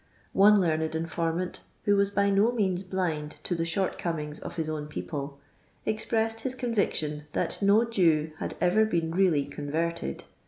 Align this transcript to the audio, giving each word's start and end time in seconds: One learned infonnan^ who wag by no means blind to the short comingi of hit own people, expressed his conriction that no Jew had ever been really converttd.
One 0.33 0.59
learned 0.59 0.93
infonnan^ 0.93 1.59
who 1.83 1.95
wag 1.95 2.15
by 2.15 2.31
no 2.31 2.51
means 2.51 2.81
blind 2.81 3.37
to 3.43 3.53
the 3.53 3.67
short 3.67 3.99
comingi 3.99 4.41
of 4.41 4.55
hit 4.55 4.67
own 4.67 4.87
people, 4.87 5.37
expressed 5.85 6.39
his 6.39 6.55
conriction 6.55 7.25
that 7.33 7.61
no 7.61 7.85
Jew 7.85 8.31
had 8.39 8.55
ever 8.59 8.83
been 8.83 9.11
really 9.13 9.45
converttd. 9.45 10.23